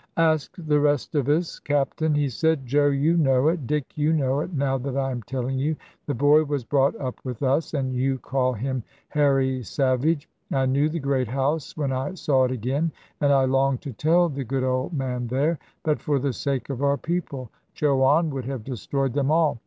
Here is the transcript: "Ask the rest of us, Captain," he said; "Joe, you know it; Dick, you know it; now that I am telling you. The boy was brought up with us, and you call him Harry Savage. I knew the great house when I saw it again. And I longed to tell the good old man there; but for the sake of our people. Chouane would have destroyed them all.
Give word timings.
"Ask 0.17 0.55
the 0.57 0.79
rest 0.79 1.13
of 1.13 1.29
us, 1.29 1.59
Captain," 1.59 2.15
he 2.15 2.27
said; 2.27 2.65
"Joe, 2.65 2.87
you 2.87 3.17
know 3.17 3.49
it; 3.49 3.67
Dick, 3.67 3.95
you 3.95 4.13
know 4.13 4.39
it; 4.39 4.51
now 4.51 4.79
that 4.79 4.97
I 4.97 5.11
am 5.11 5.21
telling 5.21 5.59
you. 5.59 5.75
The 6.07 6.15
boy 6.15 6.43
was 6.43 6.63
brought 6.63 6.95
up 6.99 7.19
with 7.23 7.43
us, 7.43 7.75
and 7.75 7.93
you 7.93 8.17
call 8.17 8.53
him 8.53 8.81
Harry 9.09 9.61
Savage. 9.61 10.27
I 10.51 10.65
knew 10.65 10.89
the 10.89 10.97
great 10.97 11.27
house 11.27 11.77
when 11.77 11.91
I 11.91 12.15
saw 12.15 12.45
it 12.45 12.51
again. 12.51 12.91
And 13.19 13.31
I 13.31 13.45
longed 13.45 13.81
to 13.81 13.93
tell 13.93 14.27
the 14.27 14.43
good 14.43 14.63
old 14.63 14.91
man 14.91 15.27
there; 15.27 15.59
but 15.83 15.99
for 16.01 16.17
the 16.17 16.33
sake 16.33 16.71
of 16.71 16.81
our 16.81 16.97
people. 16.97 17.51
Chouane 17.75 18.31
would 18.31 18.45
have 18.45 18.63
destroyed 18.63 19.13
them 19.13 19.29
all. 19.29 19.59